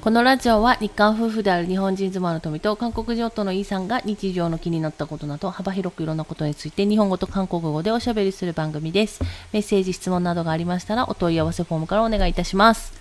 [0.00, 9.20] このラジオは日韓夫婦である日本人妻の富と韓国人夫のイーさんが日常の気になったことなど幅広くいろんなことについて日本語と韓国語でおしゃべりする番組です。
[9.52, 12.92] メッセージ、質問などがありましたらお問い合わせフォームからお願いいたします。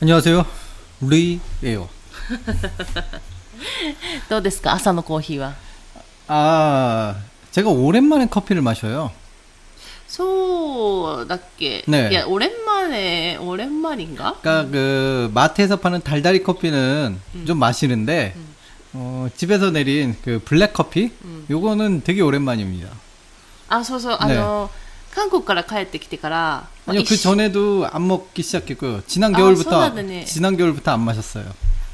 [0.00, 0.46] 안녕하세요.
[1.02, 1.88] 루이예요.
[4.30, 5.54] どうですか朝のコーヒーは。
[6.26, 7.16] 아,
[7.50, 9.10] 제가 오랜만에 커피를 마셔요.
[10.14, 18.34] そうだっけ、 네 いや、オレンマネ、オレンマリンが 그러니까 그 마트에서 파는 달달이 커피는 좀 마시는데
[18.92, 21.12] 어, 집에서 내린 그 블랙 커피
[21.48, 22.88] 요거는 되게 오랜만입니다.
[23.68, 24.68] あ、そうそう、あの、
[25.14, 29.02] 韓国から帰ってきてから、 아니요 그 一週 전에도 안 먹기 시작했고요.
[29.06, 30.24] 지난 아, 겨울부터 소다드네.
[30.24, 31.44] 지난 겨울부터 안 마셨어요.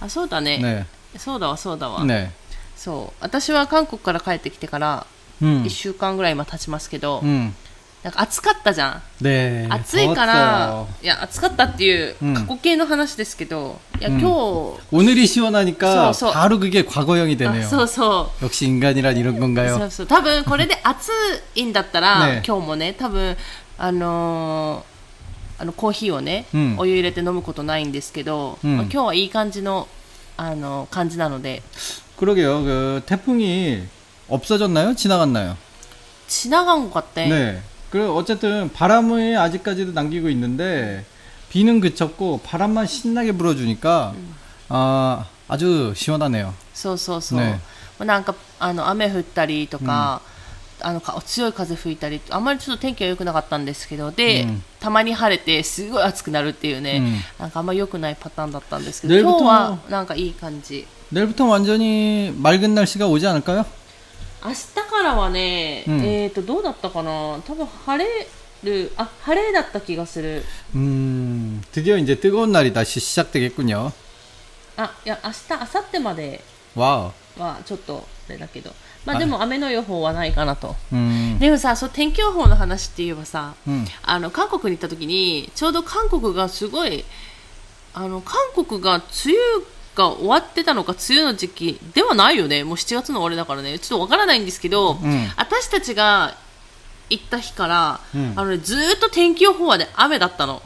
[0.01, 0.59] あ、そうだね。
[0.59, 0.87] 네,
[1.19, 2.01] そうだわ、そうだわ。
[2.03, 2.31] 네,
[2.77, 3.17] そう。
[3.21, 5.07] 私は韓国から帰ってきてから、
[5.43, 7.55] 음, 1週間ぐらい今経ちますけど、 음,
[8.03, 9.03] なんか暑かったじゃん。
[9.21, 9.67] 네.
[9.69, 10.87] 暑いから、 더웠어요.
[11.03, 16.33] いや、暑かったっていううん過去形の話ですけど、いや、うん今日、 오늘이 시원하니까 소, 소.
[16.33, 17.67] 바로 그게 과거형이 あ 되네요.
[17.69, 18.45] そうそう。
[18.45, 19.87] 역시 인간이란 이런 そ 건가요?
[19.87, 21.11] うそう多分これで暑
[21.57, 23.37] いんだったら、ね今日もね多分
[23.79, 29.89] あのーあのコーヒーをね、うんお湯入れて飲むことないんですけど、うんまあ今日はいい感じの
[30.37, 31.63] あの感じなので
[32.21, 32.63] 그러게요.
[32.63, 33.83] 그 태풍이
[34.29, 34.95] 없어졌나요?
[34.95, 35.57] 지나갔나요?
[36.29, 37.23] 지나간 것 같아.
[37.27, 37.61] 네.
[37.91, 41.05] 그 어쨌든 바람을 아직까지도 남기고 있는데
[41.51, 44.15] 비는 그쳤고 바람만 신나게 불어주니까
[44.69, 46.53] 아 아주 시원하네요.
[46.75, 47.61] そうそうそう、ね
[47.99, 50.21] まあなんかあの雨降ったりとか、
[50.81, 63.65] あのか強い風吹いたりあんまりちょっと天気は良くなかったんですけどで、うんたまに晴れてすごい暑くなるっていうね、うんなんかあんま良くないパターンだったんですけど 내일부터 今日はなんかいい感じ 내일부터 완전히 맑은 날씨가 오지 않을까요?
[64.45, 68.29] 明日からはね、うんえっ、とどうだったかな多分晴れ
[68.63, 70.45] るあ晴れだった気がする
[70.75, 73.93] 음 드디어 이제 뜨거운 날이 다시 시작되겠군요.
[74.77, 76.45] あいや明日明後日まで
[76.75, 77.13] 와우.
[77.39, 78.71] はちょっとあれだけど
[79.05, 83.85] まああでも雨の予報はないかなと 음, でもさそう天気予報の話って言えばさ 음.
[84.03, 87.05] あの韓国に行った時にちょうど韓国がすごい
[87.95, 89.05] あの韓国が梅
[89.57, 89.65] 雨
[89.96, 92.64] が終わってたのか梅雨の時期ではないよね。
[92.64, 93.80] もう7月の終わりだからね。
[93.80, 96.36] ちょっとわからないんですけど、うん、私たちが
[97.10, 100.62] 行った日から、うん、あの、ね、ずっと天気予報はね雨だったの。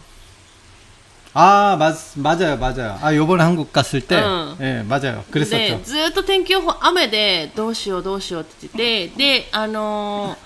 [1.38, 2.98] 아 맞, 맞아ま맞아 요.
[3.04, 4.16] 아 요번에 한국 갔을 때?
[4.16, 4.56] 예 응.
[4.58, 5.24] 네, え아 요.
[5.30, 10.45] 그랬 었, ずっと天気予報雨でどうしようどうしようって言ってであのー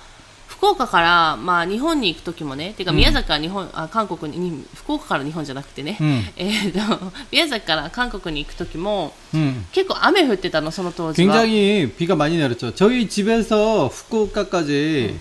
[0.59, 9.65] 福岡から、まあ、日本に行く時もねてか宮崎から日本、あ韓国にに福岡から日本じゃなくてね、うんえーと宮崎から韓国に行く時も 음.
[9.72, 12.72] 結構雨降ってたのその当時は 굉장히 비가 많이 내렸죠.
[12.75, 15.19] 저희 집에서 후쿠오카까지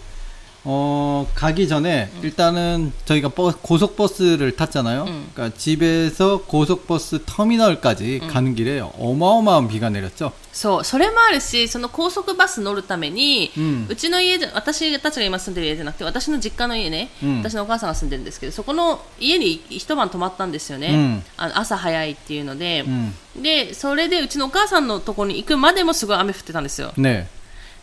[0.67, 5.03] 어, 가기 전에 일단은 저희가 버, 고속버스를 탔잖아요.
[5.03, 5.29] 음.
[5.33, 10.31] 그러니까 집에서 고속버스 터미널까지 가는 길에 어마어마한 비가 내렸죠.
[10.53, 23.13] そうそれもあるしその高速バス乗るために、ううんちの家じゃ私たちが今住んでる家じゃなくて私の実家の家ね、うん私のお母さんが住んでるんですけどそこの家に一晩泊まったんですよね、うんあの朝早いっていうので、 음.
[23.41, 27.25] でそれでうちのお母さんのところに行くまでもすごい雨降ってたんですよ 네,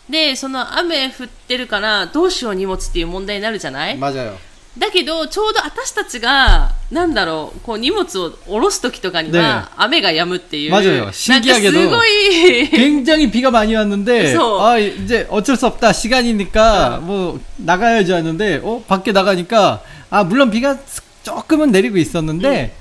[0.08, 4.34] でその雨降ってるからどうしよう荷物っていう問題になるじゃない 맞아요.
[4.78, 15.92] だけどちょうど私たちがなんだろうこう荷物を下ろす時とかには、ね雨が止むっていう 맞아요 なんか 신기하게도 すごい 굉장히 비가 많이 왔는데 그래서- 아 이제 어쩔 수 없다
[15.92, 20.78] 시간이니까 뭐 나가야지 하는데 어 밖에 나가니까 아 물론 비가
[21.24, 22.74] 조금은 내리고 있었는데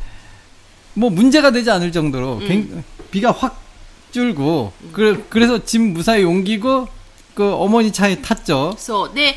[0.94, 3.60] 뭐 문제가 되지 않을 정도로 굉- 비가 확
[4.12, 6.88] 줄고 그래, 그래서 짐 무사히 옮기고
[7.36, 8.76] 그 어머니 차에 탔죠.
[8.78, 9.36] そうで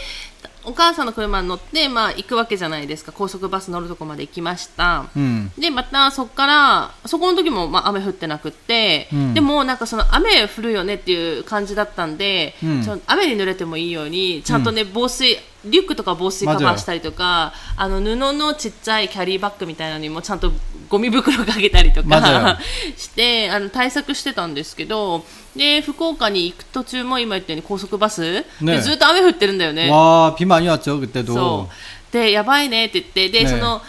[0.65, 5.51] お母さんの車に乗って、まあ、行くわけじゃないですか高速バス乗るとこまで行きました、 음.
[5.59, 20.53] でまたそこからそこの時もまあ雨降ってなくって、うんでもなんかその雨降るよねっていう感じだったんで、うんちょ雨に濡れてもいいようにちゃんとね、防水 リュックとか防水カバーしたりとかあの布のちっちゃいキャリーバッグみたいなのにもちゃんと
[20.89, 22.59] ゴミ袋かけたりと맞아요 か
[22.97, 25.25] してあの対策してたんですけど
[25.55, 29.89] で福岡に行く途中も今言ったように高速バス、ねでずっと雨降ってるんだよね。
[29.89, 31.33] 와 비 많이 왔죠 그때도.
[31.35, 33.81] そうでやばいねって言ってで、ねその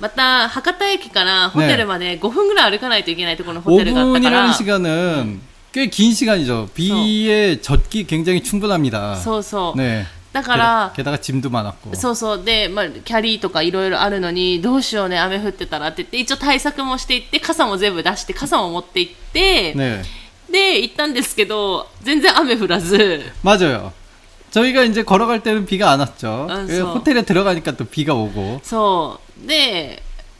[0.00, 5.40] また博多駅からホテルまで5分ぐらい歩かないといけないところのホテルがあったから、 5분이라는 시간은
[5.72, 6.70] 꽤 긴 시간이죠.
[6.74, 9.16] 비에 젖기 굉장히 충분합니다.
[9.16, 10.06] そうそう、 네.
[10.34, 11.96] だから、 게다, 가 짐도 많았고.
[11.96, 20.02] そうそうで、まあ、キャリーとかいろいろあるのにどうしようね雨降ってたらって言って一応対策もしていって傘も全部出して傘も持って行って、 네.
[20.50, 23.92] で行ったんですけど全然雨降らず 맞아요.
[24.52, 26.46] 저희가 이제 걸어갈 때는 비가 안 왔죠.
[26.50, 26.92] 아, 예, 서.
[26.92, 28.60] 호텔에 들어가니까 또 비가 오고.
[28.62, 30.02] そうで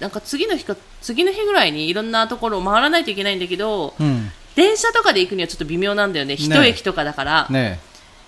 [0.00, 7.76] なんか次の日か次の日ぐらいにいろんなところを回らないといけないんだけど 음, 電車とかで行くにはちょっと微妙なんだよね一駅とかだから、 네,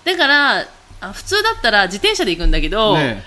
[0.05, 0.67] だから
[1.01, 3.21] あ普通だったら自転車で行くんだけど、 네,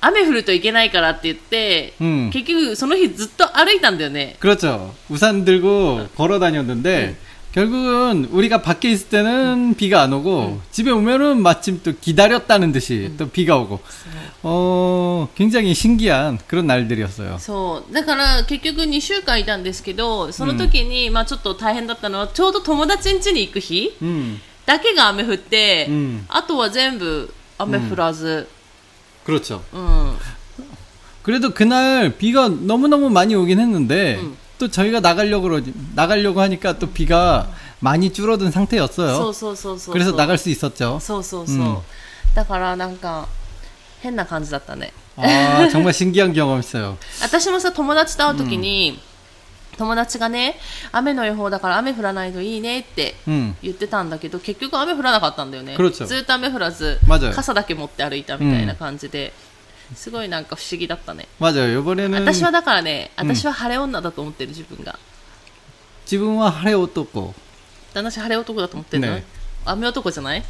[0.00, 2.30] 雨降るといけないからって言って、 음.
[2.32, 4.94] 結局その日ずっと歩いたんだよね 그렇죠.
[5.10, 7.16] 우산 들고 걸어 다녔는데
[7.54, 13.28] 결국은 우리가 밖에 있을 때는 비가 안 오고 집에 오면은 마침 또 기다렸다는 듯이 또
[13.28, 13.80] 비가 오고
[14.44, 17.38] 어 굉장히 신기한 그런 날들이었어요.
[17.38, 28.46] そうだから結局2週間いたんですけどその時に、まあ、ちょっと大変だったのはちょうど友達ん家に行く日 음, だけが雨降って、うんあとは全部雨降らず、
[29.26, 29.60] 그렇죠.
[29.72, 30.16] うん、
[31.24, 34.36] 그래도 그날 비가 너무너무 많이 오긴 했는데 음.
[34.58, 37.48] 또 저희가 나가려고 그러지- 나가려고 하니까 또 비가
[37.80, 39.16] 많이 줄어든 そう 상태였어요.
[39.16, 40.98] そうそうそう 그래서 나갈 수 있었죠.
[41.00, 41.78] そうそうそう、うん
[42.34, 43.26] だからなんか
[44.02, 46.96] 変な感じだったね 아 정말 신기한 경험이었어요.
[47.22, 49.00] 私もさ友達と会う時に、
[49.78, 50.56] 友達がね
[50.92, 59.32] 雨の予報だから雨降らないといいねって 음, 言ってたんだけど結局雨降らなかったんだよね 그렇죠 ずっと雨降らず 맞아요 傘だけ持って歩いたみたいな感じで、
[59.93, 61.27] すごいなんか不思議だったね。
[61.39, 64.97] まじゃあ汚れぬ私はだからね私は晴れ女だと思ってる自分が。
[66.05, 67.33] 自分は晴れ男。
[67.93, 69.23] 旦那氏晴れ男だと思ってるの、ね
[69.65, 70.43] 雨男じゃない？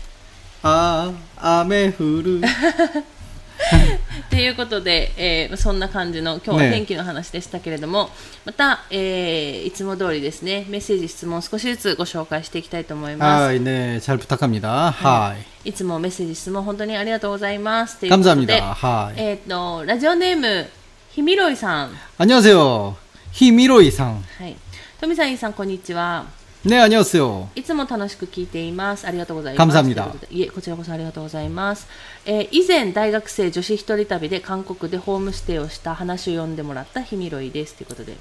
[0.64, 2.42] ああ雨降る。
[4.31, 8.11] ということで、えーそんな感じの今日はね天気の話でしたけれども、
[8.45, 14.91] また、えーいつも通りですねメッセージ質問少しずつご紹介していきたいと思います、 아, 네, 잘 부탁합니다.
[14.93, 15.37] 하이.
[15.65, 18.75] いつもメッセージ質問本当にありがとうございますということで 감사합니다.
[18.75, 19.15] 하이.
[19.17, 20.69] えー、とラジオネーム
[21.11, 22.97] ひみろいさん 안녕하세요.
[23.33, 24.23] 히미로이상.
[24.39, 24.57] はい
[25.01, 26.27] 富さんいいさんこんにちは
[26.65, 27.49] 네, 안녕하세요.
[27.55, 29.07] いつも楽しく聞いています。
[29.07, 29.79] ありがとうございます。
[29.79, 31.87] 감사합니다 ということでいえ、こちらこそありがとうございます。
[32.27, 37.75] えー以前、大学生女子一人旅で韓国でホームステイをした話を読んでもらったひみろいです。
[37.75, 38.15] ということで。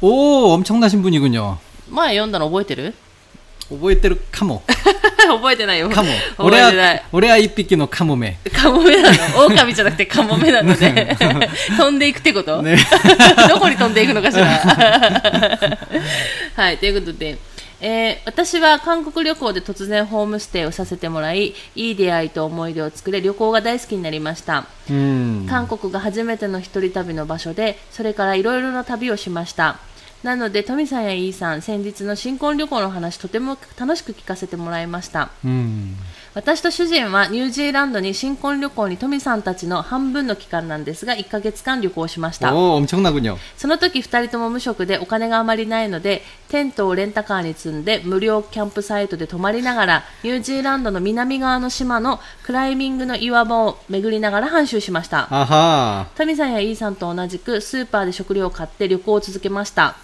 [0.00, 1.58] 오, 엄청나신 분이군요.
[1.88, 2.94] 前読んだの覚えてる
[3.70, 4.62] 오보에테르 카모.
[4.66, 5.88] 覚えてないよ。
[5.88, 6.10] 카모.
[6.36, 7.02] 覚えてない。
[7.12, 8.36] 오레아, 오레아 이삐끼노 카모메.
[8.52, 9.16] カモメなの。
[9.46, 11.16] 狼じゃなくてカモメなのね。
[11.78, 12.76] 飛んでいくってこと、ね
[13.48, 14.46] どこに飛んでいくのかしら。
[16.56, 17.38] はい、ということで。
[17.81, 25.47] えー私は韓国旅行で突然ホームステイをさせてもらいいい出会いと思い出を作れ旅行が大好きになりました 음.
[25.47, 29.79] 韓国が初めての一人旅の場所でそれからいろいろな旅をしました
[30.23, 35.95] なのでトミさんやイーさん先日の新婚旅行の話とても楽しく聞かせてもらいました 음.
[36.35, 42.51] 私と主人はニュージーランドに新婚旅行にトミさんたちの半分の期間なんですが1か月間旅行しました。
[43.57, 55.27] その時2人とも無職でお金があまりないのでテントをレンタカーに積んで無料キャンプサイトで泊まりながらニュージーランドの南側の島のクライミングの岩場を巡りながら半周しました
[56.15, 59.95] トミさんやイーさんと同じくスーパーで食料を買って旅行を続けました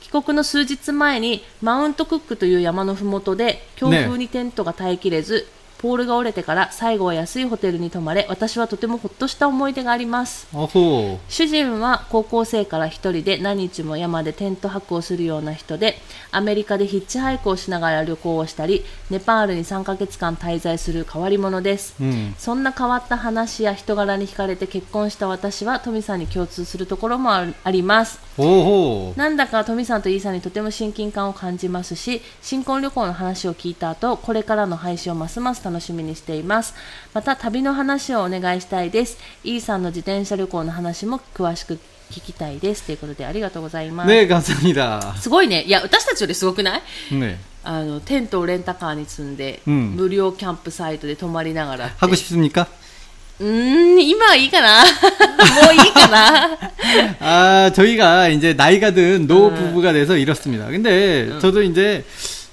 [0.00, 10.48] 帰国の数日前にマウントクックという山のふもとで強風にテントが耐えきれず、ねポールが折れてから最後は安いホテルに泊まれ私はとてもほっとした思い出があります。
[11.28, 15.98] 主人は高校生から1人で何日も山でテント泊をするような人で
[16.30, 28.20] アメリカでヒッチハイクをしながら旅行をしたりネパールに3ヶ月間滞在する変わり者です、うん、そんな変わった話や人柄に惹かれて結婚した私はトミさんに共通するところもあります。
[29.16, 36.74] なんだかトミさんとイーさんにとても親近感を感じますし新婚旅行の話を聞いた後これからの配信をますます楽しみにしています。
[37.12, 39.18] また旅の話をお願いしたいです。
[39.44, 41.74] E さんの自転車旅行の話も詳しく
[42.10, 44.08] 聞きたいですということでありがとうございます。
[44.08, 45.14] ねえ、ガサミだ。
[45.20, 45.62] すごいね。
[45.64, 46.82] いや、私たちよりすごくない、
[47.14, 51.88] ね、あのテントをレンタカーに積んで、うん、無料キャンプサイトで泊まりながら。
[51.98, 52.66] 拍手するか？
[53.44, 54.80] ん、今はいいかな？
[55.62, 56.58] もういいかな？
[57.20, 62.04] 아, 저희が이제 나이가 든 노 부부가 돼서 이렇습で、ち.근데 저도 이제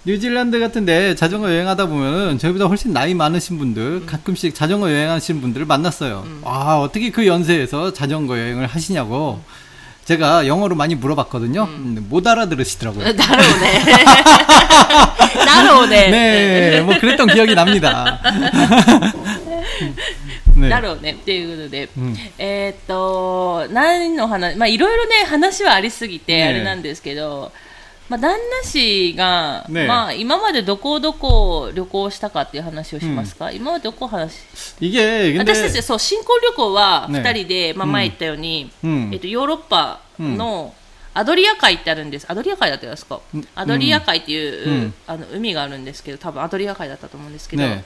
[0.04, 6.26] 뉴질랜드 같은데 자전거 여행하다 보면은 저희보다 훨씬 나이 많으신 분들 가끔씩 자전거 여행하시는 분들을 만났어요.
[6.42, 9.40] 와, 어떻게 그 연세에서 자전거 여행을 하시냐고
[10.04, 11.66] 제가 영어로 많이 물어봤거든요.
[11.66, 13.14] 근데 못 알아들으시더라고요.
[13.14, 13.84] だろうね。
[15.46, 16.10] だろうね。
[16.10, 18.20] 네, 뭐 그랬던 기억이 납니다.
[20.56, 20.68] 네.
[20.68, 21.12] だろうね。
[21.12, 27.52] っていうことで、うんえーっと、何の話、まあいろいろね、話はありすぎて、ねあれなんですけど、
[28.07, 34.43] まあ、旦那氏が、ね、まあ、今までどこどこ旅行したかっていう話をしますか、うん、今までどこ話
[35.39, 40.75] 私たちそう新婚旅行は2人で、ね、まあ、前言ったように、うん、えっと、ヨーロッパの
[41.15, 42.25] アドリア海ってあるんです。
[42.29, 47.85] アドリア海だったんですか、うん、アドリア海っていう、あの海があるんですけど多分アドリア海だったと思うんですけど、ね、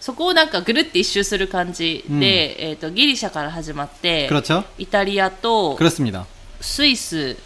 [0.00, 4.30] そこをなんかぐるって一周する感じで、えっと、ギリシャから始まって
[4.78, 5.76] イタリアと
[6.60, 7.36] スイス。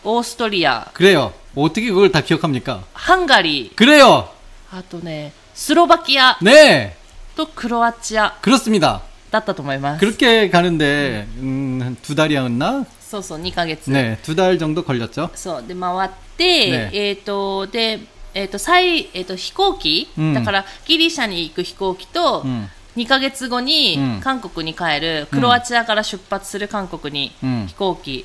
[0.04, 1.32] オーストリア、 그래요.
[1.56, 2.84] 어떻게 그걸 다 기억합니까?
[2.94, 4.28] ハンガリー、 그래요.
[4.70, 6.94] あとね、スロバキア 네,
[7.36, 9.02] とクロアチア 그렇습니다.
[9.30, 10.00] だったと思います。
[10.00, 12.84] 그렇게 가는데 음, 한 두 달이었나?
[13.00, 13.90] そうそう、2ヶ月。
[13.90, 15.30] 네, 두 달 정도 걸렸죠.
[15.34, 18.00] そうで回って、ねえっ、とで
[18.34, 28.24] えっ、と最えっ、と飛行機、うんだからギリシャに行く飛行機と、うん2ヶ月後にうん韓国に帰る、クロアチアから出発する韓国にうん飛行機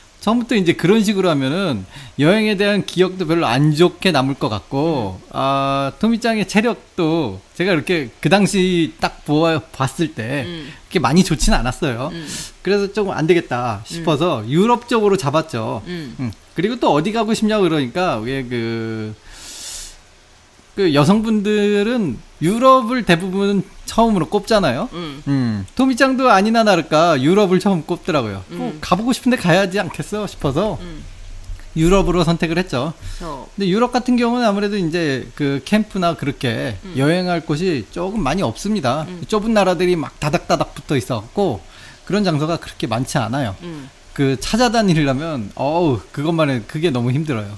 [0.21, 1.83] 처음부터 이제 그런 식으로 하면은
[2.19, 8.29] 여행에 대한 기억도 별로 안 좋게 남을 것 같고 아 토미짱의 체력도 제가 이렇게 그
[8.29, 10.71] 당시 딱 보아 봤을 때 음.
[10.83, 12.11] 그렇게 많이 좋지는 않았어요.
[12.13, 12.27] 음.
[12.61, 15.81] 그래서 조금 안 되겠다 싶어서 유럽 쪽으로 잡았죠.
[15.87, 16.15] 음.
[16.19, 16.31] 음.
[16.53, 19.15] 그리고 또 어디 가고 싶냐고 그러니까 왜그
[20.75, 24.87] 그 여성분들은 유럽을 대부분 처음으로 꼽잖아요.
[24.93, 25.23] 음.
[25.27, 25.65] 음.
[25.75, 28.43] 도미짱도 아니나 다를까 유럽을 처음 꼽더라고요.
[28.51, 28.77] 음.
[28.79, 31.03] 가보고 싶은데 가야지 않겠어 싶어서 음.
[31.75, 32.93] 유럽으로 선택을 했죠.
[33.21, 33.47] 어.
[33.53, 36.93] 근데 유럽 같은 경우는 아무래도 이제 그 캠프나 그렇게 음.
[36.95, 39.03] 여행할 곳이 조금 많이 없습니다.
[39.09, 39.23] 음.
[39.27, 41.59] 좁은 나라들이 막 다닥다닥 붙어 있었고
[42.05, 43.57] 그런 장소가 그렇게 많지 않아요.
[44.13, 47.57] 그 찾아다니려면 어우 그것만에 그게 너무 힘들어요.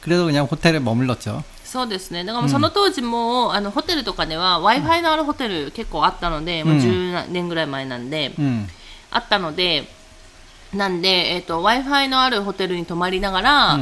[0.00, 1.42] 그래서 그냥 호텔에 머물렀죠.
[1.70, 2.24] そうですね。
[2.24, 8.32] だからその当時も、あのホテルとかでは w i f i のあるホテル結構あったので、もう10年ぐらい前なんで、
[9.12, 9.86] あったので
[10.74, 13.78] なんで、えーと、w i f i のあるホテルに泊まりながら、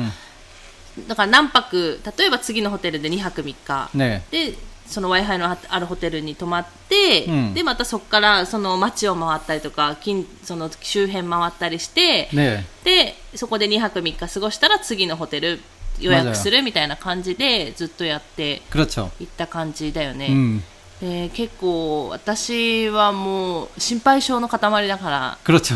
[1.08, 4.54] だから何泊例えば次のホテルで2泊3日、ね、で
[4.86, 15.60] その w i f i のあるホテルに泊まって、うん、でまたそこからその街を回ったりとか近その周辺回ったりして、ね、でそこで2泊3日過ごしたら次のホテル
[15.99, 19.11] 予約するみたいな感じでずっとやって 그렇죠.
[19.19, 20.61] いった感じだよね、 음,
[20.99, 25.75] で結構私はもう心配性の塊だから 그렇죠.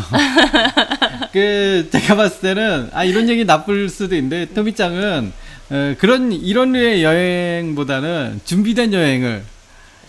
[1.32, 5.32] 그 제가 봤을 때는 아 이런 얘기 나쁠 수도 있는데 토미짱은
[5.70, 9.44] 어, 그런 이런 류의 여행보다는 준비된 여행을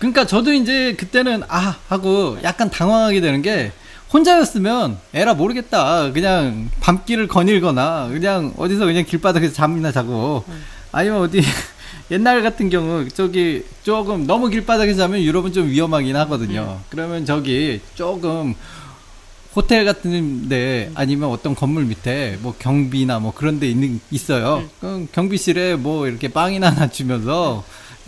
[0.00, 3.70] 그러니까 저도 이제 그때는 아 하고 약간 당황하게 되는 게
[4.12, 6.10] 혼자였으면 에라 모르겠다.
[6.12, 10.44] 그냥 밤길을 거닐거나 그냥 어디서 그냥 길바닥에서 잠이나 자고
[10.90, 11.42] 아니면 어디
[12.10, 16.80] 옛날 같은 경우 저기 조금 너무 길바닥에서 자면 유럽은 좀 위험하긴 하거든요.
[16.88, 18.54] 그러면 저기 조금
[19.54, 24.64] 호텔 같은데 아니면 어떤 건물 밑에 뭐 경비나 뭐 그런 데 있는 있어요.
[24.80, 27.64] 그럼 경비실에 뭐 이렇게 빵이나 하나 주면서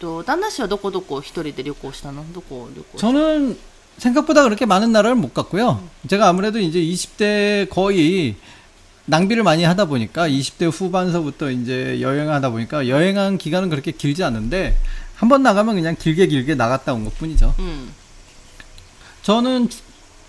[0.00, 3.56] と旦那氏はどこどこ一人で旅行したのどこ旅行した 저는
[3.98, 5.86] 생각보다 그렇게 많은 나라를 못 갔고요.
[6.08, 8.34] 제가 아무래도 이제 20대 거의
[9.04, 14.76] 낭비를 많이 하다 보니까 20대 후반서부터 이제 여행하다 보니까 여행한 기간은 그렇게 길지 않은데
[15.14, 17.54] 한 번 나가면 그냥 길게 길게 나갔다 온 것 뿐이죠.
[17.58, 17.92] うん、
[19.22, 19.68] 저는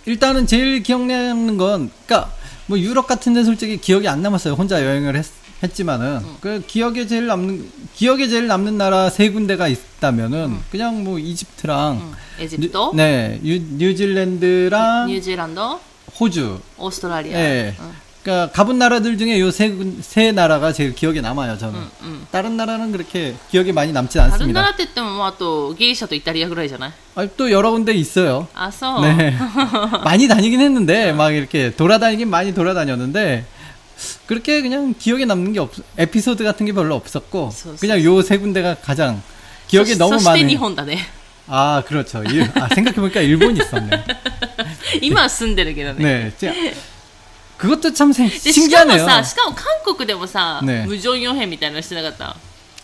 [0.05, 2.31] 일단은 제일 기억나는 건, 그니까,
[2.67, 4.53] 뭐 유럽 같은 데 솔직히 기억이 안 남았어요.
[4.53, 5.25] 혼자 여행을 했,
[5.62, 6.36] 했지만은 음.
[6.40, 10.64] 그 기억에 제일 남는 기억에 제일 남는 나라 세 군데가 있다면은 음.
[10.70, 12.12] 그냥 뭐 이집트랑 음.
[12.38, 15.60] 에집도 네 뉴, 뉴질랜드랑 뉴질랜드
[16.20, 17.76] 호주 오스트라리아 네.
[18.22, 22.26] 그니까 가본 나라들 중에 요세세 세 나라가 제일 기억에 남아요 저는 음, 음.
[22.30, 24.60] 다른 나라는 그렇게 기억에 많이 남지 않습니다.
[24.60, 26.92] 다른 나라 때면 뭐또 게이샤도 이탈리아 그러잖아요.
[27.14, 28.46] 아또 여러 군데 있어요.
[28.54, 29.34] 아서 네
[30.04, 33.44] 많이 다니긴 했는데 막 이렇게 돌아다니긴 많이 돌아다녔는데.
[34.25, 38.21] 그렇게 그냥 기억에 남는 게 없, 에피소드 같은 게 별로 없었고, 소- 소- 그냥 요
[38.21, 39.21] 세 군데가 가장
[39.67, 40.59] 기억에 そ 너무 そして日 많은.
[40.59, 40.99] 本だね
[41.47, 42.23] 아, 그렇죠.
[42.23, 44.03] 일, 아, 생각해보니까 일본 있었네.
[45.01, 46.31] 今は住んでるけどね 네.
[46.37, 46.53] 자,
[47.57, 49.05] 그것도 참 생- でしかも 신기하네요.
[49.05, 52.35] さしかも韓国でもさ、ね無常用編みたいなのしてなかった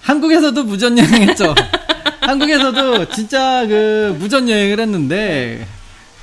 [0.02, 1.54] 한국에서도 무전 여행했죠.
[2.22, 5.68] 한국에서도 진짜 그 무전 여행을 했는데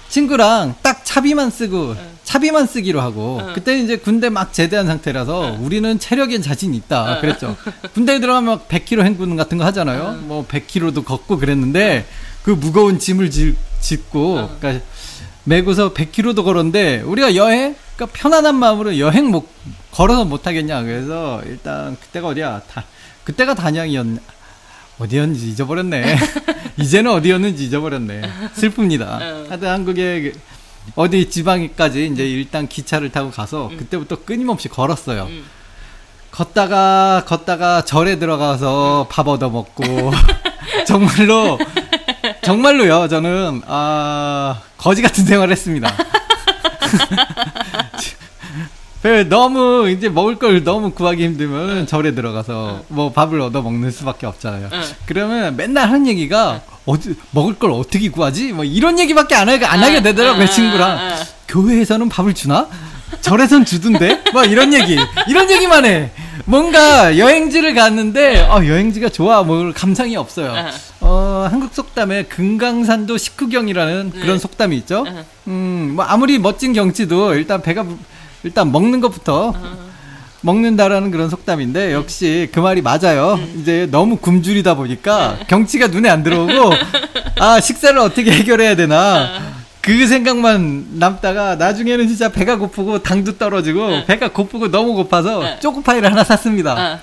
[0.08, 3.53] 친구랑 딱 차비만 쓰고 차비만 쓰기로 하고 응.
[3.53, 7.57] 그때 이제 군대 막 제대한 상태라서 우리는 체력에 자신 있다 그랬죠.
[7.93, 10.19] 군대에 들어가면 막 100km 행군 같은 거 하잖아요.
[10.23, 12.05] 뭐 100km도 걷고 그랬는데
[12.43, 14.85] 그 무거운 짐을 질, 짓고 그러니까
[15.43, 19.47] 메고서 100km도 걸었는데 우리가 여행 그러니까 편안한 마음으로 여행 못
[19.91, 20.83] 걸어서 못 하겠냐.
[20.83, 22.61] 그래서 일단 그때가 어디야?
[22.71, 22.85] 다
[23.23, 24.05] 그때가 단양이었
[24.99, 26.15] 어디였는지 잊어버렸네.
[26.77, 28.21] 이제는 어디였는지 잊어버렸네.
[28.55, 29.21] 슬픕니다.
[29.21, 29.45] 응.
[29.49, 30.39] 하여튼 한국에 그
[30.95, 35.43] 어디 지방까지 이제 일단 기차를 타고 가서 그때부터 끊임없이 걸었어요 응.
[36.31, 39.83] 걷다가 걷다가 절에 들어가서 밥 얻어 먹고
[40.87, 41.59] 정말로
[42.41, 45.93] 정말로요 저는 아 거지 같은 생활을 했습니다.
[49.01, 54.27] 그 너무 이제 먹을 걸 너무 구하기 힘들면 절에 들어가서 뭐 밥을 얻어 먹는 수밖에
[54.27, 54.69] 없잖아요.
[54.71, 54.81] 응.
[55.05, 58.53] 그러면 맨날 하는 얘기가 어디 먹을 걸 어떻게 구하지?
[58.53, 60.97] 뭐 이런 얘기밖에 안 하게 안 하게 되더라고요 응, 친구랑.
[60.99, 61.15] 응, 응.
[61.47, 62.67] 교회에서는 밥을 주나?
[63.21, 64.21] 절에선 주던데?
[64.33, 64.97] 막 이런 얘기.
[65.27, 66.11] 이런 얘기만 해.
[66.45, 69.43] 뭔가 여행지를 갔는데, 어, 여행지가 좋아.
[69.43, 70.53] 뭐 감상이 없어요.
[70.55, 70.71] 응.
[71.01, 75.03] 어, 한국 속담에 금강산도 식후경이라는 그런 속담이 있죠.
[75.07, 75.23] 응.
[75.47, 77.97] 음, 뭐 아무리 멋진 경치도 일단 배가, 부-
[78.43, 79.53] 일단 먹는 것부터
[80.42, 83.38] 먹는다라는 그런 속담인데, 역시 그 말이 맞아요.
[83.56, 86.72] 이제 너무 굶주리다 보니까 경치가 눈에 안 들어오고,
[87.40, 89.56] 아, 식사를 어떻게 해결해야 되나.
[89.80, 95.56] 그 생각만 남다가 나중에는 진짜 배가 고프고 당도 떨어지고 배가 고프고 너무 고파서 응.
[95.60, 96.74] 초코파이를 하나 샀습니다.
[96.74, 96.98] うん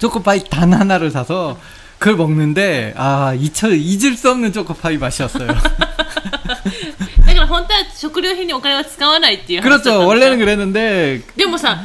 [0.00, 1.58] 초코파이 단 하나를 사서
[1.98, 5.46] 그걸 먹는데 아 잊혀 잊을 수 없는 초코파이 맛이었어요.
[5.46, 9.84] だ から本当は食料品にお金は使わないっていう話だったん 그렇죠.
[9.84, 11.84] ですよ 원래는 그랬는데 でもさ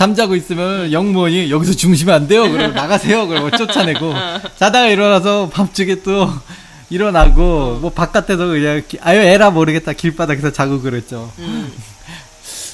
[0.00, 2.50] 잠자고 있으면 영무원이 여기서 주무시면 안 돼요.
[2.50, 3.28] 그러고 나가세요.
[3.28, 4.14] 그러고 쫓아내고
[4.56, 6.26] 자다가 일어나서 밤중에 또
[6.88, 11.30] 일어나고 뭐 바깥에서 그냥 아유 에라 모르겠다 길바닥에서 자고 그랬죠.
[11.40, 11.70] 음.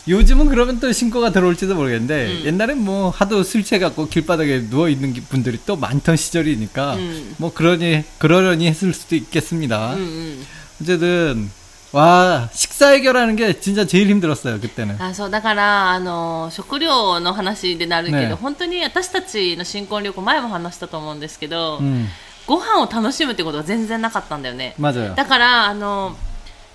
[0.06, 2.42] 요즘은 그러면 또 신고가 들어올지도 모르겠는데 음.
[2.46, 7.34] 옛날엔 뭐 하도 술 취해갖고 길바닥에 누워 있는 분들이 또 많던 시절이니까 음.
[7.38, 9.94] 뭐 그러니 그러려니 했을 수도 있겠습니다.
[9.94, 10.46] 음, 음.
[10.80, 11.50] 어쨌든
[11.95, 14.95] 와 식사 해결하는 게 진짜 제일 힘들었어요 그때는.
[14.99, 22.07] あそうだからあの食料の話でなるけど、ね本当に私たちの新婚旅行前も話したと思うんですけど、 음
[22.47, 25.15] ご飯を楽しむってことが全然なかったんだよね 맞아요.
[25.15, 26.15] だからあの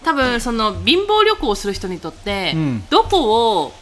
[0.04, 3.72] 多分その貧乏旅行をする人にとって、うんどこを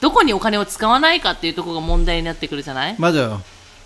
[0.00, 3.40] どこにお金を使わないかっていうところが問題になってくるじゃない 맞아요.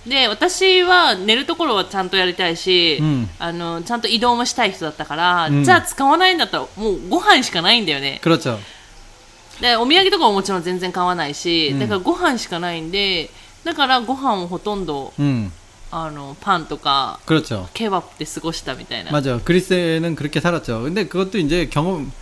[0.07, 8.59] で私は寝るところはちゃんとやりたいし、うんあのちゃんと移動もしたい人だったから、うんじゃあ使わないんだったらもうご飯しかないんだよね 그렇죠.
[9.61, 13.31] でお土産とかももちろん全然買わないし、うんだからご飯しかないんで
[13.65, 15.51] だからご飯をほとんど 음,
[15.91, 17.67] あのパンとか 그렇죠.
[17.75, 19.39] ケバブで過ごしたみたいな 맞아.
[19.43, 20.83] 그리스에는 그렇게 살았죠.
[20.83, 22.13] 근데 그것도 이제 경험,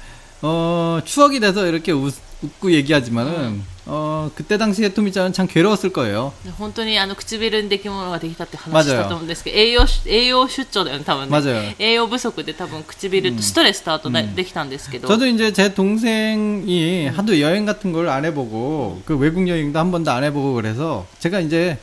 [0.42, 2.14] 어, 추억이 돼서 이렇게 웃,
[2.60, 6.32] 고 얘기하지만은, 어, 그때 당시에 토미짱은 참 괴로웠을 거예요.
[6.44, 11.74] で本当にあの唇にできものができたって話 맞아요 したと思うんですけど栄養栄養出張だよね多分ね 맞아요.
[11.78, 19.90] 栄養不足で多分唇とストレスと後でできたんですけど、 저도 이제 제 동생이 하도 여행 같은 걸 안 해보고, 그 외국 여행도 한
[19.90, 21.78] 번도 안 해보고 그래서 제가 이제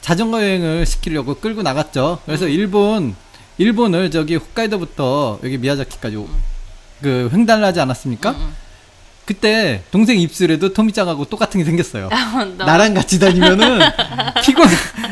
[0.00, 2.18] 자전거 여행을 시키려고 끌고 나갔죠.
[2.26, 3.14] 그래서 일본,
[3.58, 6.28] 일본을 저기 홋카이도부터 여기 미야자키까지 오-
[7.02, 8.34] 그 횡단을 하지 않았습니까?
[9.27, 12.07] 그때 동생 입술에도 토미짱하고 똑같은 게 생겼어요.
[12.65, 13.79] 나랑 같이 다니면은
[14.45, 14.65] 피곤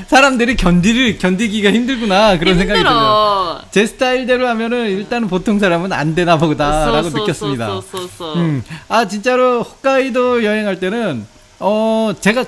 [0.08, 2.58] 사람들이 견디를 견디기가 힘들구나 그런 힘들어.
[2.60, 3.62] 생각이 들어요.
[3.72, 7.66] 제 스타일대로 하면은 일단은 보통 사람은 안 되나 보다라고 느꼈습니다.
[8.38, 8.64] 음.
[8.88, 11.26] 아 진짜로 홋카이도 여행할 때는
[11.60, 12.46] 어 제가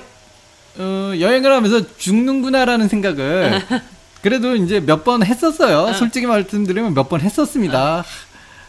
[0.78, 3.62] 어, 여행을 하면서 죽는구나라는 생각을
[4.22, 5.92] 그래도 이제 몇 번 했었어요.
[5.94, 8.04] 솔직히 말씀드리면 몇 번 했었습니다.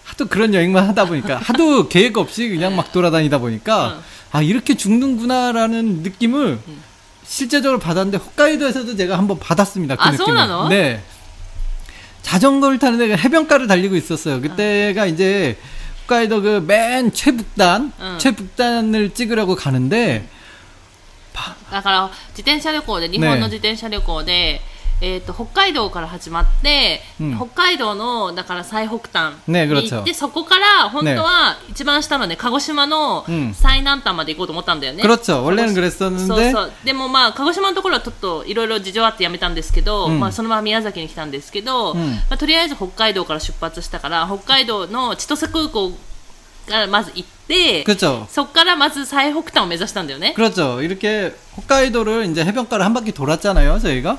[0.09, 4.01] 하도 그런 여행만 하다 보니까 하도 계획 없이 그냥 막 돌아다니다 보니까
[4.33, 6.59] 아 이렇게 죽는구나라는 느낌을
[7.25, 9.97] 실제적으로 받았는데 홋카이도에서도 제가 한번 받았습니다.
[9.97, 10.27] 그 아, 느낌을.
[10.27, 10.69] 소나노?
[10.69, 11.03] 네.
[12.23, 14.41] 자전거를 타는데 해변가를 달리고 있었어요.
[14.41, 15.57] 그때가 이제
[16.05, 18.19] 홋카이도 그 맨 최북단, 응.
[18.19, 20.29] 최북단을 찍으려고 가는데
[21.71, 24.61] だから自転車旅行で日本の自転車旅行で、
[25.01, 35.03] えー、と北海道から始まって、うん北海道のだから最北端ねに行って、そこから本当は一番下のね鹿児島のうん最南端まで行こうと思ったんだよね。
[35.03, 35.45] 그렇죠.
[35.45, 45.91] 원래는 そう 그랬었는데 そうでもまあ鹿児島のところはちょっといろいろ事情あってやめたんですけど、うんまあ、そのまま宮崎に来たんですけど、うんまあ、とりあえず北海道から出発したから北海道の千歳空港
[46.69, 48.27] からまず行って、 그렇죠.
[48.31, 50.33] そこからまず最北端を目指したんだよね。
[50.35, 50.81] 그렇죠.
[50.83, 53.81] 이렇게 홋카이도를 이제 해변가를 한 바퀴 돌았잖아요.
[53.81, 54.19] 저희가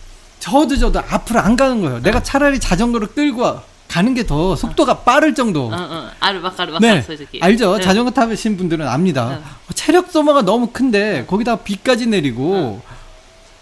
[0.41, 2.01] 저도저도 앞으로 안 가는 거예요.
[2.01, 5.65] 내가 차라리 자전거를 끌고 가는 게 더 속도가 빠를 정도.
[5.65, 6.09] 어, 어.
[6.19, 6.41] 알,
[6.79, 7.03] 네.
[7.41, 7.77] 알죠.
[7.77, 7.83] 네.
[7.83, 9.25] 자전거 타신 분들은 압니다.
[9.25, 9.73] 어.
[9.75, 12.81] 체력 소모가 너무 큰데 거기다 비까지 내리고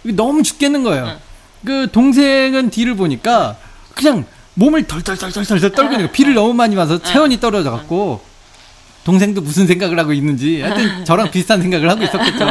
[0.03, 1.17] 너무 죽겠는 거예요.
[1.65, 3.57] 그 동생은 뒤를 보니까
[3.95, 8.21] 그냥 몸을 덜덜덜덜덜 떨고 있는 거 비를 너무 많이 와서 체온이 떨어져 갖고
[9.03, 12.45] 동생도 무슨 생각을 하고 있는지 하여튼 저랑 비슷한 생각을 하고 있었겠죠.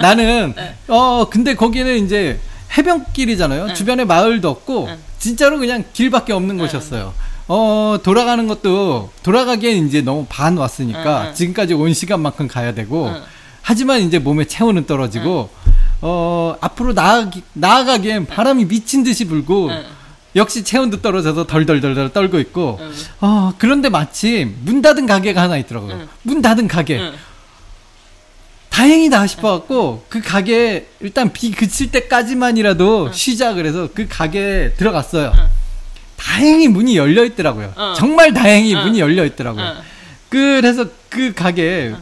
[0.00, 0.54] 나는
[0.86, 2.38] 어 근데 거기는 이제
[2.76, 3.74] 해변길이잖아요.
[3.74, 4.98] 주변에 마을도 없고 응.
[5.18, 7.12] 진짜로 그냥 길밖에 없는 곳이었어요.
[7.48, 11.34] 어 돌아가는 것도 돌아가기엔 이제 너무 반 왔으니까 응, 응.
[11.34, 13.22] 지금까지 온 시간만큼 가야 되고 응.
[13.62, 15.48] 하지만 이제 몸에 체온은 떨어지고
[16.00, 19.84] 어 앞으로 나아기, 나아가기엔 바람이 미친 듯이 불고 응.
[20.36, 22.92] 역시 체온도 떨어져서 덜덜덜덜 떨고 있고 응.
[23.22, 25.94] 어 그런데 마침 문 닫은 가게가 하나 있더라고요.
[25.94, 26.08] 응.
[26.22, 27.12] 문 닫은 가게.
[28.77, 28.77] 응.
[28.77, 35.31] 다행이다 싶어갖고 그 가게 일단 비 그칠 때까지만이라도 쉬자 그래서 그 가게에 들어갔어요.
[35.35, 35.47] 응.
[36.17, 37.73] 다행히 문이 열려 있더라고요.
[37.77, 37.93] 응.
[37.95, 38.81] 정말 다행히 응.
[38.81, 39.63] 문이 열려 있더라고요.
[39.63, 39.81] 응.
[40.29, 41.93] 그래서 그 가게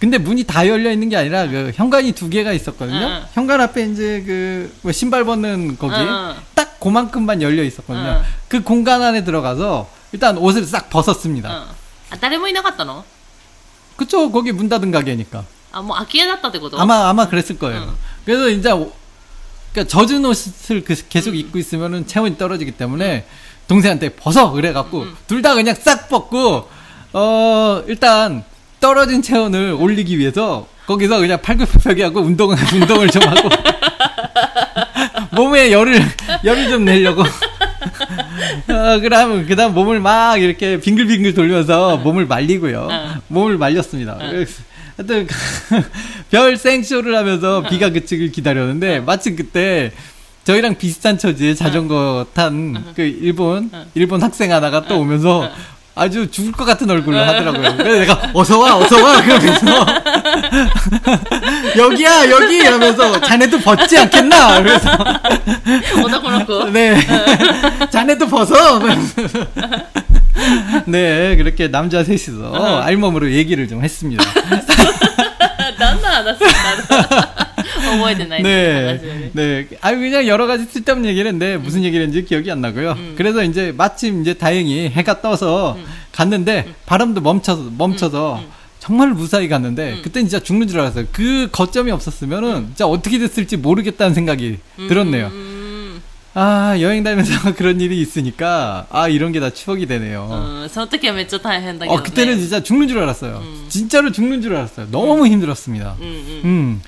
[0.00, 3.06] 근데 문이 다 열려 있는 게 아니라 그 현관이 두 개가 있었거든요.
[3.06, 3.22] 응.
[3.34, 4.22] 현관 앞에 이제
[4.82, 6.34] 그뭐 신발 벗는 거기 응.
[6.54, 8.22] 딱 그만큼만 열려 있었거든요.
[8.22, 8.22] 응.
[8.48, 11.48] 그 공간 안에 들어가서 일단 옷을 싹 벗었습니다.
[11.48, 11.80] うん
[12.12, 13.04] あ誰もいなかったの
[13.96, 17.86] 그쵸 거기 문 닫은 가게니까 あもう空き家だったってこと 아마 아마 그랬을 거예요.
[17.88, 17.94] 응.
[18.24, 18.92] 그래서 이제 오-
[19.72, 23.24] 그러니까 젖은 옷을 그- 계속 입고 있으면은 체온이 떨어지기 때문에
[23.68, 26.68] 동생한테 벗어 그래갖고 둘 다 그냥 싹 벗고
[27.12, 28.42] 어 일단
[28.80, 33.48] 떨어진 체온을 올리기 위해서 거기서 그냥 팔굽혀펴기 하고 운동을 운동을 좀 하고
[35.32, 36.02] 몸에 열을
[36.44, 42.88] 열을 좀 내려고 어, 그다음 그다음 몸을 막 이렇게 빙글빙글 돌면서 몸을 말리고요.
[42.90, 43.20] 응.
[43.28, 44.16] 몸을 말렸습니다.
[44.18, 44.62] 그래서
[44.97, 45.27] 하여튼
[46.31, 49.91] 별 생쇼를 하면서 비가 그치길 기다렸는데 마침 그때
[50.45, 55.49] 저희랑 비슷한 처지에 자전거 탄 그 일본 일본 학생 하나가 또 오면서
[55.97, 57.77] 아주 죽을 것 같은 얼굴로 하더라고요.
[57.77, 59.21] 그래서 내가 어서 와, 어서 와.
[59.21, 59.65] 그러면서
[61.77, 62.57] 여기야 여기.
[62.57, 64.61] 이러면서 자네도 벗지 않겠나?
[64.61, 64.89] 그래서
[66.03, 66.65] 오다 그렇고.
[66.69, 66.97] 네.
[67.89, 68.81] 자네도 벗어.
[70.86, 74.24] 네 그렇게 남자 셋이서 알몸으로 얘기를 좀 했습니다
[75.78, 77.40] 何の話したの
[77.98, 79.66] 覚えてないっていう話 네, よね 네.
[79.80, 82.96] 아 그냥 여러 가지 쓸데없는 얘기를 했는데 무슨 얘기를 했는지 기억이 안 나고요.
[83.16, 85.78] 그래서 이제 마침 이제 다행히 해가 떠서
[86.12, 88.42] 갔는데 바람도 멈춰서 멈춰서
[88.78, 91.06] 정말 무사히 갔는데 그때 진짜 죽는 줄 알았어요.
[91.12, 95.30] 그 거점이 없었으면은 진짜 어떻게 됐을지 모르겠다는 생각이 들었네요.
[96.34, 100.28] うーん 아 여행 다니면서 그런 일이 있으니까 아 이런 게 다 추억이 되네요.
[100.30, 103.42] うんその時はめっちゃ大変だけど、ね、 어 그때는 진짜 죽는 줄 알았어요.
[103.68, 104.86] 진짜로 죽는 줄 알았어요.
[104.90, 105.96] 너무 힘들었습니다.
[106.00, 106.82] うんうん 음.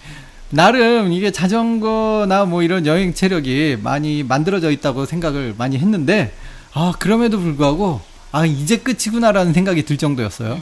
[0.50, 6.34] 나름 이게 자전거나 뭐 이런 여행 체력이 많이 만들어져 있다고 생각을 많이 했는데,
[6.74, 10.60] 아, 그럼에도 불구하고, 아, 이제 끝이구나라는 생각이 들 정도였어요.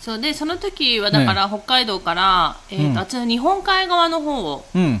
[0.00, 5.00] そうでその時はだから北海道から、えーとうんあっちの日本海側の方を 음,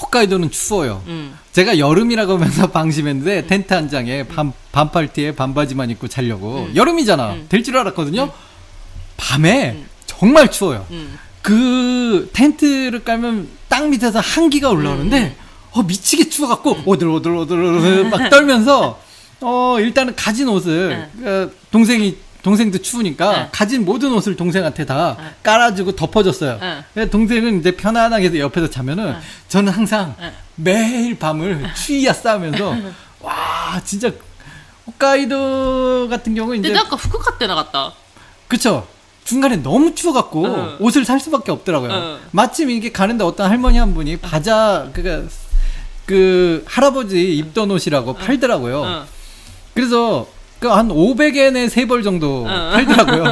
[0.00, 1.02] 홋카이도는 추워요.
[1.06, 1.36] 음.
[1.52, 3.46] 제가 여름이라고 하면서 방심했는데 음.
[3.46, 6.76] 텐트 한 장에 반, 반팔티에 반바지만 입고 자려고 음.
[6.76, 7.32] 여름이잖아.
[7.32, 7.46] 음.
[7.48, 8.24] 될줄 알았거든요.
[8.24, 8.30] 음.
[9.16, 10.86] 밤에 정말 추워요.
[11.42, 15.36] 그 텐트를 깔면 땅 밑에서 한기가 올라오는데
[15.72, 19.00] 어 미치게 추워갖고 오들오들오들 오들 막 떨면서
[19.40, 21.50] 어 일단은 가진 옷을 응.
[21.70, 23.48] 동생이 동생도 추우니까 네.
[23.50, 25.24] 가진 모든 옷을 동생한테 다 네.
[25.42, 26.60] 깔아주고 덮어줬어요.
[26.94, 27.10] 네.
[27.10, 29.18] 동생은 이제 편안하게 옆에서 자면은 네.
[29.48, 30.32] 저는 항상 네.
[30.54, 31.74] 매일 밤을 네.
[31.74, 32.76] 추위야 싸우면서
[33.20, 34.12] 와 진짜
[34.86, 37.92] 홋카이도 같은 경우는 이제 근데 아까 후쿠오카 때 나갔다.
[38.46, 38.86] 그쵸.
[39.24, 40.76] 중간에 너무 추워갖고 어.
[40.78, 41.92] 옷을 살 수밖에 없더라고요.
[41.92, 42.20] 어.
[42.30, 45.28] 마침 이게 가는데 어떤 할머니 한 분이 바자 그니까
[46.04, 48.82] 그 할아버지 입던 옷이라고 팔더라고요.
[48.82, 49.06] 어.
[49.74, 52.70] 그래서 그한 500엔에 세 벌 정도 응.
[52.72, 53.24] 팔더라고요.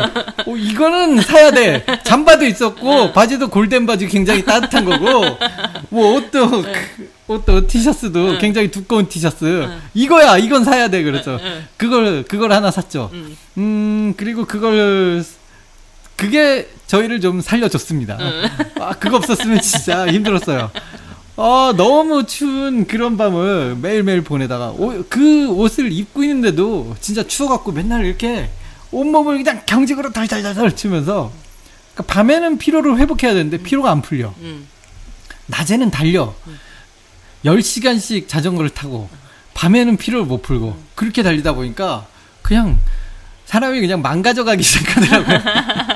[0.47, 1.85] 어, 이거는 사야 돼.
[2.05, 5.25] 잠바도 있었고 바지도 골덴 바지 굉장히 따뜻한 거고
[5.89, 6.73] 뭐 옷도 그,
[7.27, 9.67] 옷도 티셔츠도 굉장히 두꺼운 티셔츠.
[9.95, 10.37] 이거야.
[10.39, 11.03] 이건 사야 돼.
[11.43, 11.65] 응.
[11.77, 13.11] 그걸 그걸 하나 샀죠.
[13.13, 15.25] うん、 음, 그리고 그걸,
[16.17, 18.19] 그게 저희를 좀 살려줬습니다.
[18.81, 20.71] 아, 그거 없었으면 진짜 힘들었어요.
[21.37, 28.05] 아, 너무 추운 그런 밤을 매일매일 보내다가, 오- 그 옷을 입고 있는데도 진짜 추워갖고 맨날
[28.05, 28.51] 이렇게
[28.93, 31.33] 온몸을 그냥 경직으로 덜덜덜덜 치면서,
[31.95, 34.33] 그러니까 밤에는 피로를 회복해야 되는데 피로가 안 풀려.
[34.41, 34.67] うん、
[35.47, 36.35] 낮에는 달려.
[37.45, 39.09] 10시간씩 자전거를 타고,
[39.55, 42.07] 밤에는 피로를 못 풀고, 그렇게 달리다 보니까,
[42.43, 42.79] 그냥,
[43.47, 45.39] 사람이 그냥 망가져가기 시작하더라고요.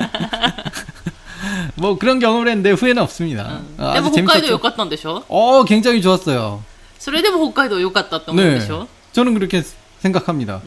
[1.78, 3.60] 뭐 그런 경험을 했는데 후회는 없습니다.
[3.78, 4.50] 아, でも 아주 北海道 재밌었죠.
[4.52, 6.62] 良かったんでしょ 어, 굉장히 좋았어요.
[6.98, 8.66] それでも北海道良かったって思うんで 네.
[8.66, 9.62] しょ、 저는 그렇게
[10.00, 10.60] 생각합니다.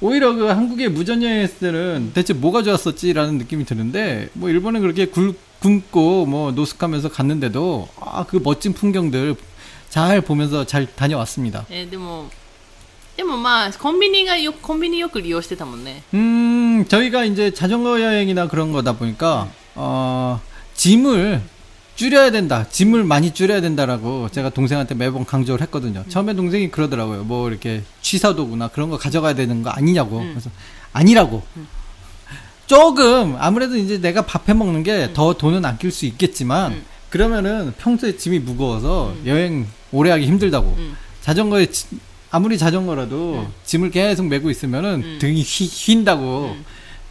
[0.00, 6.24] 오히려 그 한국에 무전여행했을 때는 대체 뭐가 좋았었지라는 느낌이 드는데 뭐 일본은 그렇게 굴, 굶고
[6.26, 9.36] 뭐 노숙하면서 갔는데도 아 그 멋진 풍경들
[9.90, 11.66] 잘 보면서 잘 다녀왔습니다.
[11.70, 12.30] えーでも
[13.16, 20.39] でもまあコンビニがよコンビニよく利用してたもんね 음 저희가 이제 자전거 여행이나 그런 거다 보니까 어
[20.75, 21.41] 짐을
[21.95, 22.65] 줄여야 된다.
[22.69, 26.03] 짐을 많이 줄여야 된다라고 제가 동생한테 매번 강조를 했거든요.
[26.09, 27.23] 처음에 동생이 그러더라고요.
[27.23, 30.19] 뭐 이렇게 취사도구나 그런 거 가져가야 되는 거 아니냐고.
[30.19, 30.29] 음.
[30.31, 30.49] 그래서
[30.91, 31.43] 아니라고.
[32.67, 36.83] 조금 아무래도 이제 내가 밥해 먹는 게 더 돈은 아낄 수 있겠지만 음.
[37.09, 40.75] 그러면은 평소에 짐이 무거워서 여행 오래 하기 힘들다고.
[40.77, 40.97] 음.
[41.21, 41.87] 자전거에 지-
[42.31, 45.17] 아무리 자전거라도 짐을 계속 메고 있으면은 음.
[45.21, 46.55] 등이 휘, 휜다고.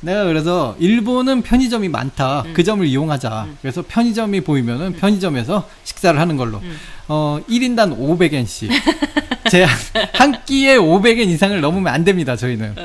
[0.04, 2.44] 내가 그래서 일본은 편의점이 많다.
[2.46, 2.54] 음.
[2.54, 3.48] 그 점을 이용하자.
[3.62, 6.60] 그래서 편의점이 보이면은 편의점에서 식사를 하는 걸로.
[6.60, 6.78] 음.
[7.10, 8.70] 어, 1인당 500엔씩.
[9.50, 9.66] 제
[10.14, 12.76] 한 끼에 500엔 이상을 넘으면 안 됩니다, 저희는.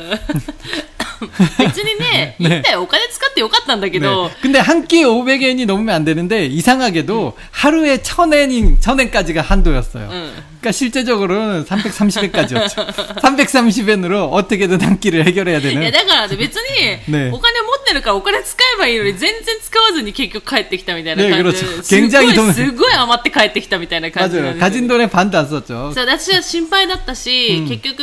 [1.59, 4.35] 別にねね行ったよお金使ってよかったんだけど、 네.
[4.43, 10.11] 근데 한 끼에 500엔이 넘으면 안 되는데 이상하게도 하루에 1000엔인 1000엔까지가 한도였어요.
[10.59, 12.87] うん 그러니까 실제적으로는 330엔까지였죠.
[13.21, 15.91] 330엔으로 어떻게든 한 끼를 해결해야 いや 되는.
[15.93, 24.55] だからね別にねお金持ってるからお金使えばいいのに全然使わずに結局帰ってきたみたいなね感じで、 그렇죠 すっご 굉장히 い 돈 すごい余って帰ってきたみたいな感じなん 맞아요.
[24.55, 25.93] です 가진 돈의 반도 안 썼죠.
[25.93, 28.03] そう私は心配だったし、結局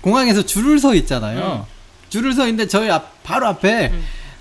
[0.00, 1.66] 공항에서 줄을 서 있잖아요.
[2.08, 3.92] 줄을 서 있는데 저희 앞 바로 앞에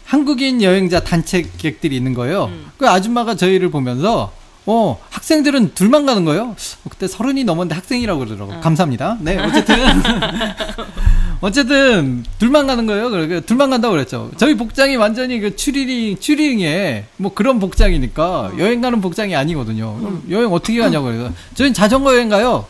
[0.05, 2.45] 한국인 여행자 단체객들이 있는 거예요.
[2.45, 2.71] 음.
[2.77, 4.31] 그 아줌마가 저희를 보면서
[4.65, 6.49] 어 학생들은 둘만 가는 거예요.
[6.49, 8.59] 어, 그때 서른이 넘었는데 학생이라고 그러더라고.
[8.61, 9.17] 감사합니다.
[9.21, 9.75] 네 어쨌든
[11.41, 13.09] 어쨌든 둘만 가는 거예요.
[13.09, 14.29] 그래 둘만 간다고 그랬죠.
[14.37, 19.95] 저희 복장이 완전히 그 추리링 추리링에 뭐 그런 복장이니까 여행 가는 복장이 아니거든요.
[19.97, 22.65] 그럼 여행 어떻게 가냐고 그래서 저희는 자전거 여행 가요.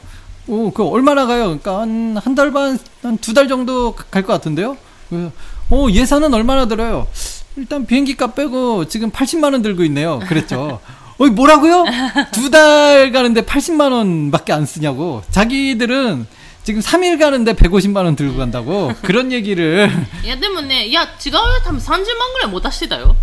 [0.50, 1.44] 오, 그 얼마나 가요?
[1.46, 4.78] 그러니까 한 한 달 반, 한 두 달 정도 갈 것 같은데요.
[5.10, 5.32] 그래서
[5.70, 7.08] 오 예산은 얼마나 들어요?
[7.56, 10.20] 일단 비행기 값 빼고 지금 80만 원 들고 있네요.
[10.28, 10.80] 그랬죠.
[11.20, 11.84] 어이 뭐라고요?
[12.32, 15.22] 두 달 가는데 80만 원밖에 안 쓰냐고.
[15.30, 16.26] 자기들은
[16.64, 19.90] 지금 3일 가는데 150만 원 들고 간다고 그런 얘기를.
[20.28, 23.16] 야, 때문에 야, 지가 왜 다음 30만 원에 못 하시다요?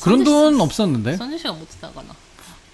[0.00, 1.16] 그런 돈 없었는데.
[1.16, 2.08] 선재 씨가 못 쓰다거나.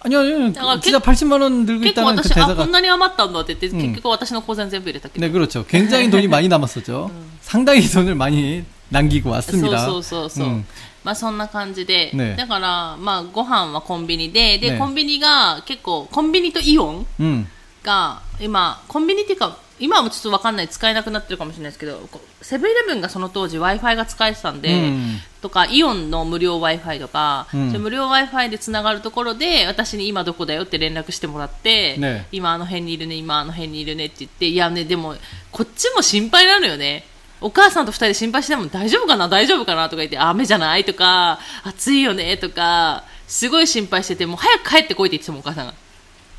[0.03, 0.53] 아니요, 아니요.
[0.59, 5.25] 아, 진짜 80만 원 들고 結構 있다는 그 私、あ、こ 대사가 んなに余ったんだって言って、うん結局私の口座に全部入れたけど。
[5.25, 5.65] 네, 그렇죠.
[5.65, 7.11] 굉장히 돈이 많이 남았었죠.
[7.41, 9.85] 상당히 돈을 많이 남기고 そう 왔습니다.
[9.85, 10.47] そうそうそう。
[10.47, 10.65] うん
[11.01, 17.47] まあそんな感じで、ねだから、まあご飯はコンビニで、で、ねコンビニが結構、コンビニとイオン 음,
[17.83, 22.08] が、今、コンビニっていうか、 今はちょっとわかんない、使えなくなってるかもしれないですけど、
[22.42, 25.20] セブンイレブンがその当時 Wi-Fi が使えてたんで、うん。
[25.42, 27.70] とか、イオンの無料 Wi-Fi とか、うん。
[27.70, 32.28] そういう無料 Wi-Fi でつながるところで、私に今どこだよって連絡してもらって、ね。
[32.30, 35.16] 今あの辺にいるね、今あの辺にいるねって言って、いやね、でも、
[35.50, 37.04] こっちも心配なのよね。
[37.40, 39.28] お母さんと二人で心配しても大丈夫かな？
[39.28, 39.88] 大丈夫かな？
[39.88, 40.84] とか言って、雨じゃない？
[40.84, 42.36] とか、暑いよね？
[42.36, 45.74] とか、すごい心配してて、もう早く帰ってこいって言ってたもん、お母さんが。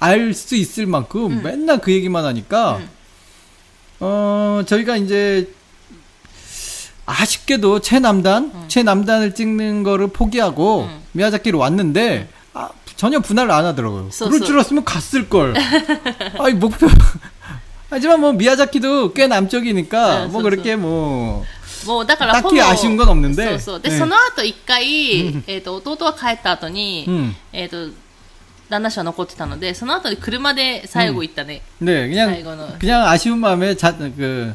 [0.00, 2.88] 알 수 있을 만큼 맨날 그 얘기만 하니까 음.
[4.00, 5.50] 어 저희가 이제
[7.06, 11.02] 아쉽게도 최남단 최남단을 찍는 거를 포기하고 음.
[11.12, 14.08] 미야자키로 왔는데 아, 전혀 분할을 안 하더라고요.
[14.10, 14.30] 쏘쏘.
[14.30, 15.54] 그럴 줄 알았으면 갔을 걸.
[16.38, 16.86] 아이 목표.
[17.90, 20.42] 하지만 뭐 미야자키도 꽤 남쪽이니까 네, 뭐 쏘쏘.
[20.42, 21.44] 그렇게 뭐
[21.86, 23.80] もうだから 딱히 ほぼ 아쉬운 건 없는데 そうそう。
[23.80, 27.34] で、ねその後一回、えっ、と、弟は帰った後に、 음.
[27.52, 27.88] えっ、と、
[28.70, 31.62] 旦那氏は残ってたので、その後に車で最後行ったね。
[31.80, 32.78] 네, 그냥 아이고는.
[32.78, 34.54] 그냥 아쉬운 마음에 자, 그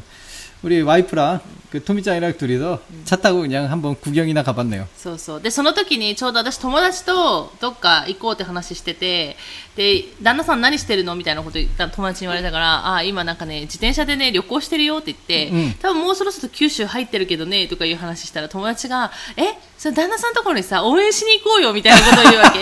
[0.62, 4.88] 우리 와이프랑 그 토미짱이랑 둘이서 차 타고 그냥 한번 구경이나 가봤네요.
[4.96, 5.40] そうそう。
[5.40, 9.36] で、その時にちょうど私友達とどっか行こうって話してて、
[9.76, 22.60] で、旦那さん何してるのみたいなこと言った友達に言われたから、ああ、今なんかね、自転車でね、旅行してるよって言って、うん多分もうそろそろ九州入ってるけどね、とかいう話したら友達が、え それ旦那さんのところにさ、応援しに行こうよみたいなことを言うわけ。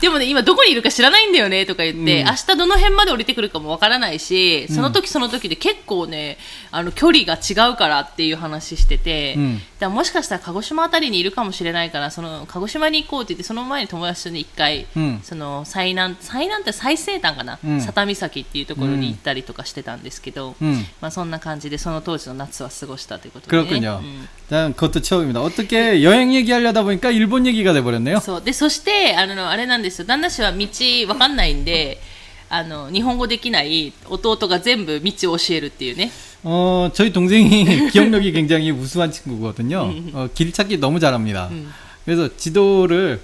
[0.00, 6.38] で もね、今どこにいるか知らないんだよね、とか言って、うん明日どの辺まで降りてくるかもわからないし、その時その時で結構ね、
[6.70, 20.84] あの、距離が違うからっていう話してて、うんだからもしかしたら鹿児島あたりにいるかもしれないからその鹿児島に行こうって言ってその前に友達とね一回、うんその最南最南って最西端かな、うん佐多岬っていうところに行ったりとかしてたんですけど、 음.
[21.00, 23.98] まあそんな感じでその当時の夏は過ごしたということで、ね、 그렇군요.
[23.98, 25.40] うん 자, 그것도 처음입니다.
[25.40, 28.18] 어떻게 여행 얘기 하려다 보니까 일본 얘기가 돼버렸네요.
[28.20, 30.66] そうでそしてあのあれなんですよ旦那氏は道
[31.08, 32.00] わかんないんで
[32.48, 36.10] あの日本語できない弟が全部道を教えるっていうね
[36.44, 39.92] 어, 저희 동생이 기억력이 굉장히 우수한 친구거든요.
[40.12, 41.48] 어, 길 찾기 너무 잘합니다.
[41.52, 41.72] 음.
[42.04, 43.20] 그래서 지도를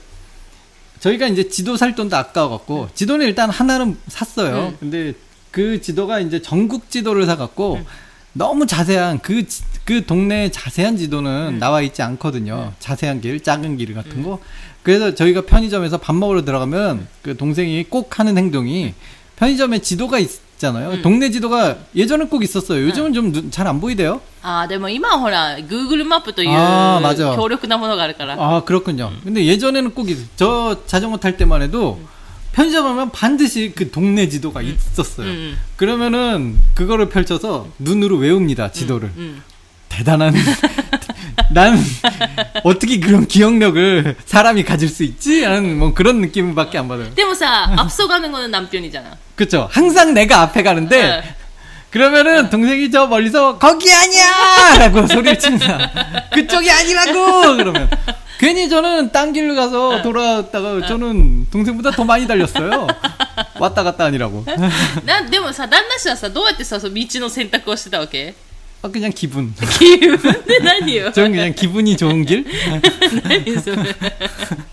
[1.01, 4.69] 저희가 이제 지도 살 돈도 아까워갖고 지도는 일단 하나는 샀어요.
[4.69, 4.77] 음.
[4.81, 5.15] 근데
[5.51, 7.81] 그 지도가 이제 전국 지도를 사갖고
[8.35, 12.73] 너무 자세한 그, 지- 그 동네의 자세한 지도는 나와 있지 않거든요.
[12.79, 14.39] 자세한 길, 작은 길 같은 거.
[14.83, 18.95] 그래서 저희가 편의점에서 밥 먹으러 들어가면 그 동생이 꼭 하는 행동이
[19.37, 20.91] 편의점에 지도가 있, 있잖아요.
[20.91, 21.03] 음.
[21.03, 22.83] 동네 지도가 예전엔 꼭 있었어요.
[22.89, 24.21] 요즘은 좀 잘 안 보이대요.
[24.43, 28.35] ああ、でも今はほら、Google マップというあー맞아 強力なものがあるから。
[28.39, 29.13] 아 그렇군요.
[29.23, 32.01] 근데 예전에는 꼭 있, 저 자전거 탈 때만 해도
[32.53, 35.27] 편의점 하면 반드시 그 동네 지도가 있었어요.
[35.29, 35.57] うんうん。
[35.77, 39.13] 그러면은 그거를 펼쳐서 눈으로 외웁니다 지도를.
[39.93, 39.99] うん。
[39.99, 40.35] 대단한.
[41.51, 41.79] 난
[42.63, 45.45] 어떻게 그런 기억력을 사람이 가질 수 있지?
[45.45, 47.15] 하는 뭐 그런 느낌밖에 안 받아요.
[47.15, 49.17] でもさ、앞서 가는 거는 남편이잖아.
[49.35, 49.69] 그쵸?
[49.73, 51.35] 항상 내가 앞에 가는데 네.
[51.91, 54.79] 그러면은 동생이 저 멀리서 거기 아니야!
[54.79, 56.29] 라고 소리를 칩니다.
[56.35, 57.57] 그쪽이 아니라고!
[57.57, 57.89] 그러면
[58.39, 62.87] 괜히 저는 딴 길로 가서 돌아왔다가 저는 동생보다 더 많이 달렸어요.
[63.59, 64.45] 왔다 갔다 아니라고.
[65.05, 68.35] なでもさ、旦那氏はさ、どうやってさ、その道の選択をしてたわけ
[68.84, 69.54] 아, 그냥 기분.
[69.80, 70.20] 기분?
[70.68, 71.14] 아니요.
[71.14, 72.44] 전 그냥 기분이 좋은 길?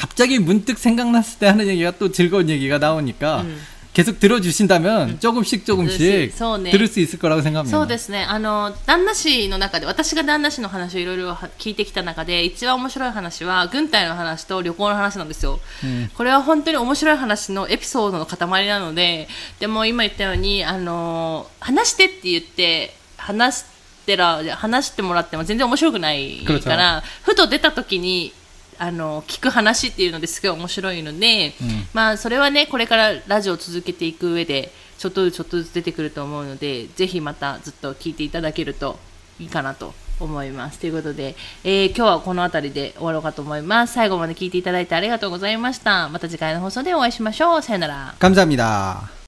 [0.00, 3.60] 갑자기 문득 생각났을 때 하는 얘기가 또 즐거운 얘기가 나오니까 うん
[3.96, 7.74] 계속 들어주신다면 조금씩 조금씩 そうね 들을 수 있을 거라고 생각합니다.
[7.74, 8.24] そうですね。
[8.28, 15.60] あの、旦那氏の中で、私が旦那氏の話をいろいろ聞いてきた中で、一番面白い話は、軍隊の話と旅行の話なんですよ。
[15.82, 19.28] うんこれは本当に面白い話のエピソードの塊なので、
[19.60, 23.64] でも今言ったように、あの、話してって言って、話し
[24.04, 28.34] てら、話してもらっても全然面白くないから、ふと出た時に、
[28.80, 38.98] あの、聞く話っていうのですごい面白いので、うんまあ、それはね、これからラジオを続けていく上で、ちょっとずつちょっとずつ出てくると思うので、ぜひまたずっと聞いていただけると
[39.40, 40.78] いいかなと思います。
[40.78, 43.94] ということで、えー今日はこの辺りで終わろうかと思います。
[43.94, 46.08] 最後まで聞いていただいてありがとうございました。
[46.08, 47.62] また次回の放送でお会いしましょう。
[47.62, 48.14] さよなら。
[48.18, 49.19] 감사합니다.